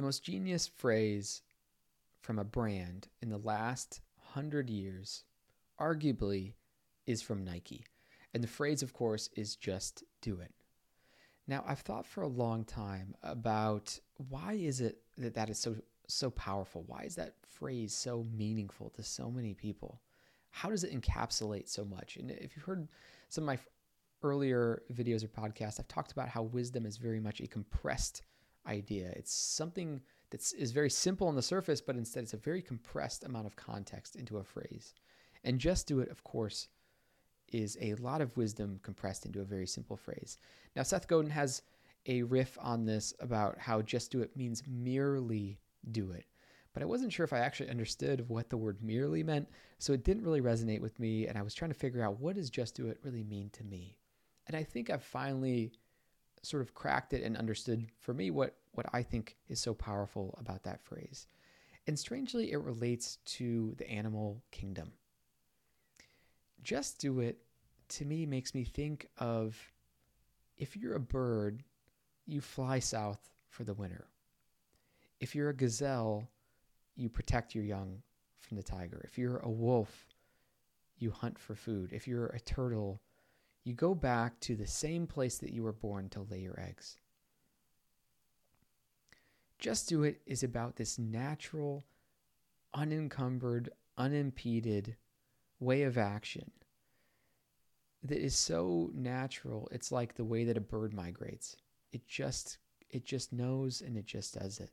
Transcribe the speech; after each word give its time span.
The 0.00 0.06
most 0.06 0.24
genius 0.24 0.66
phrase 0.66 1.42
from 2.22 2.38
a 2.38 2.44
brand 2.44 3.08
in 3.20 3.28
the 3.28 3.36
last 3.36 4.00
hundred 4.32 4.70
years, 4.70 5.24
arguably, 5.78 6.54
is 7.06 7.20
from 7.20 7.44
Nike. 7.44 7.84
And 8.32 8.42
the 8.42 8.48
phrase, 8.48 8.82
of 8.82 8.94
course, 8.94 9.28
is 9.36 9.56
just 9.56 10.02
do 10.22 10.40
it. 10.40 10.54
Now, 11.46 11.64
I've 11.66 11.80
thought 11.80 12.06
for 12.06 12.22
a 12.22 12.28
long 12.28 12.64
time 12.64 13.14
about 13.22 14.00
why 14.30 14.54
is 14.54 14.80
it 14.80 15.02
that 15.18 15.34
that 15.34 15.50
is 15.50 15.58
so 15.58 15.76
so 16.06 16.30
powerful? 16.30 16.82
Why 16.86 17.02
is 17.02 17.16
that 17.16 17.34
phrase 17.46 17.92
so 17.92 18.26
meaningful 18.34 18.88
to 18.96 19.02
so 19.02 19.30
many 19.30 19.52
people? 19.52 20.00
How 20.48 20.70
does 20.70 20.82
it 20.82 20.98
encapsulate 20.98 21.68
so 21.68 21.84
much? 21.84 22.16
And 22.16 22.30
if 22.30 22.56
you've 22.56 22.64
heard 22.64 22.88
some 23.28 23.44
of 23.44 23.48
my 23.48 23.58
earlier 24.22 24.80
videos 24.94 25.22
or 25.22 25.28
podcasts, 25.28 25.78
I've 25.78 25.88
talked 25.88 26.12
about 26.12 26.30
how 26.30 26.44
wisdom 26.44 26.86
is 26.86 26.96
very 26.96 27.20
much 27.20 27.42
a 27.42 27.46
compressed 27.46 28.22
idea. 28.66 29.12
It's 29.16 29.32
something 29.32 30.00
that 30.30 30.52
is 30.56 30.72
very 30.72 30.90
simple 30.90 31.28
on 31.28 31.36
the 31.36 31.42
surface, 31.42 31.80
but 31.80 31.96
instead 31.96 32.22
it's 32.22 32.34
a 32.34 32.38
very 32.38 32.62
compressed 32.62 33.24
amount 33.24 33.46
of 33.46 33.56
context 33.56 34.16
into 34.16 34.38
a 34.38 34.44
phrase. 34.44 34.94
And 35.44 35.58
just 35.58 35.86
do 35.86 36.00
it, 36.00 36.10
of 36.10 36.22
course, 36.22 36.68
is 37.52 37.76
a 37.80 37.94
lot 37.96 38.20
of 38.20 38.36
wisdom 38.36 38.78
compressed 38.82 39.26
into 39.26 39.40
a 39.40 39.44
very 39.44 39.66
simple 39.66 39.96
phrase. 39.96 40.38
Now, 40.76 40.82
Seth 40.82 41.08
Godin 41.08 41.30
has 41.30 41.62
a 42.06 42.22
riff 42.22 42.56
on 42.60 42.84
this 42.84 43.12
about 43.20 43.58
how 43.58 43.82
just 43.82 44.10
do 44.10 44.20
it 44.20 44.36
means 44.36 44.62
merely 44.66 45.58
do 45.90 46.12
it. 46.12 46.26
But 46.72 46.82
I 46.82 46.86
wasn't 46.86 47.12
sure 47.12 47.24
if 47.24 47.32
I 47.32 47.40
actually 47.40 47.70
understood 47.70 48.28
what 48.28 48.48
the 48.48 48.56
word 48.56 48.78
merely 48.80 49.24
meant, 49.24 49.48
so 49.78 49.92
it 49.92 50.04
didn't 50.04 50.22
really 50.22 50.40
resonate 50.40 50.80
with 50.80 50.98
me. 51.00 51.26
And 51.26 51.36
I 51.36 51.42
was 51.42 51.54
trying 51.54 51.72
to 51.72 51.78
figure 51.78 52.02
out 52.02 52.20
what 52.20 52.36
does 52.36 52.48
just 52.48 52.76
do 52.76 52.86
it 52.86 53.00
really 53.02 53.24
mean 53.24 53.50
to 53.54 53.64
me. 53.64 53.96
And 54.46 54.56
I 54.56 54.62
think 54.62 54.88
I've 54.88 55.02
finally 55.02 55.72
sort 56.42 56.62
of 56.62 56.74
cracked 56.74 57.12
it 57.12 57.22
and 57.22 57.36
understood 57.36 57.86
for 57.98 58.14
me 58.14 58.30
what, 58.30 58.56
what 58.72 58.86
I 58.92 59.02
think 59.02 59.36
is 59.48 59.60
so 59.60 59.74
powerful 59.74 60.34
about 60.38 60.62
that 60.64 60.80
phrase. 60.80 61.26
And 61.86 61.98
strangely, 61.98 62.52
it 62.52 62.60
relates 62.60 63.16
to 63.26 63.74
the 63.78 63.88
animal 63.90 64.42
kingdom. 64.50 64.92
Just 66.62 66.98
do 67.00 67.20
it 67.20 67.38
to 67.88 68.04
me 68.04 68.26
makes 68.26 68.54
me 68.54 68.64
think 68.64 69.08
of 69.18 69.72
if 70.56 70.76
you're 70.76 70.94
a 70.94 71.00
bird, 71.00 71.64
you 72.26 72.40
fly 72.40 72.78
south 72.78 73.30
for 73.48 73.64
the 73.64 73.74
winter. 73.74 74.06
If 75.20 75.34
you're 75.34 75.48
a 75.48 75.54
gazelle, 75.54 76.28
you 76.96 77.08
protect 77.08 77.54
your 77.54 77.64
young 77.64 78.02
from 78.38 78.56
the 78.56 78.62
tiger. 78.62 79.00
If 79.04 79.18
you're 79.18 79.38
a 79.38 79.50
wolf, 79.50 80.06
you 80.98 81.10
hunt 81.10 81.38
for 81.38 81.54
food. 81.54 81.92
If 81.92 82.06
you're 82.06 82.26
a 82.26 82.40
turtle, 82.40 83.00
you 83.64 83.74
go 83.74 83.94
back 83.94 84.40
to 84.40 84.56
the 84.56 84.66
same 84.66 85.06
place 85.06 85.38
that 85.38 85.52
you 85.52 85.62
were 85.62 85.72
born 85.72 86.08
to 86.10 86.22
lay 86.22 86.40
your 86.40 86.58
eggs. 86.58 86.96
Just 89.58 89.88
Do 89.88 90.04
It 90.04 90.22
is 90.24 90.42
about 90.42 90.76
this 90.76 90.98
natural, 90.98 91.84
unencumbered, 92.72 93.70
unimpeded 93.98 94.96
way 95.58 95.82
of 95.82 95.98
action 95.98 96.50
that 98.02 98.18
is 98.18 98.34
so 98.34 98.90
natural. 98.94 99.68
It's 99.70 99.92
like 99.92 100.14
the 100.14 100.24
way 100.24 100.44
that 100.44 100.56
a 100.56 100.62
bird 100.62 100.94
migrates. 100.94 101.56
It 101.92 102.06
just 102.06 102.58
it 102.88 103.04
just 103.04 103.32
knows 103.32 103.82
and 103.82 103.96
it 103.96 104.06
just 104.06 104.34
does 104.34 104.58
it. 104.58 104.70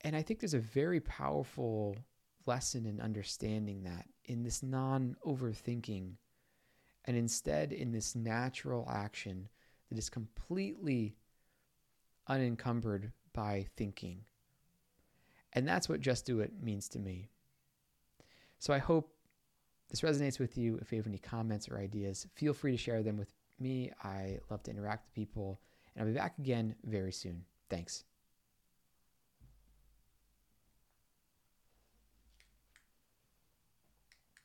And 0.00 0.16
I 0.16 0.22
think 0.22 0.40
there's 0.40 0.54
a 0.54 0.58
very 0.58 1.00
powerful 1.00 1.96
lesson 2.46 2.86
in 2.86 3.00
understanding 3.00 3.84
that 3.84 4.06
in 4.24 4.42
this 4.42 4.62
non 4.62 5.16
overthinking 5.26 6.14
and 7.06 7.16
instead 7.16 7.72
in 7.72 7.92
this 7.92 8.14
natural 8.14 8.88
action 8.90 9.48
that 9.88 9.98
is 9.98 10.08
completely 10.08 11.16
unencumbered 12.26 13.12
by 13.32 13.66
thinking. 13.76 14.24
And 15.52 15.68
that's 15.68 15.88
what 15.88 16.00
Just 16.00 16.26
Do 16.26 16.40
It 16.40 16.52
means 16.62 16.88
to 16.90 16.98
me. 16.98 17.28
So 18.58 18.72
I 18.72 18.78
hope 18.78 19.14
this 19.90 20.00
resonates 20.00 20.38
with 20.38 20.56
you. 20.56 20.78
If 20.80 20.90
you 20.90 20.98
have 20.98 21.06
any 21.06 21.18
comments 21.18 21.68
or 21.68 21.78
ideas, 21.78 22.26
feel 22.34 22.54
free 22.54 22.72
to 22.72 22.78
share 22.78 23.02
them 23.02 23.16
with 23.16 23.32
me. 23.60 23.92
I 24.02 24.38
love 24.50 24.62
to 24.64 24.70
interact 24.70 25.06
with 25.06 25.14
people, 25.14 25.60
and 25.94 26.02
I'll 26.02 26.12
be 26.12 26.18
back 26.18 26.38
again 26.38 26.74
very 26.84 27.12
soon. 27.12 27.44
Thanks. 27.68 28.04